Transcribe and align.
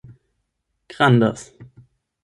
grandas 0.89 1.47